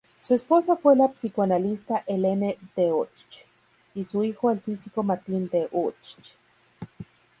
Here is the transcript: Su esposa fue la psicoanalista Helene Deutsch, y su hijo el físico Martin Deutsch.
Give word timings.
Su 0.19 0.33
esposa 0.33 0.77
fue 0.77 0.95
la 0.95 1.09
psicoanalista 1.09 2.03
Helene 2.07 2.57
Deutsch, 2.75 3.43
y 3.93 4.03
su 4.03 4.23
hijo 4.23 4.49
el 4.49 4.59
físico 4.59 5.03
Martin 5.03 5.47
Deutsch. 5.47 6.35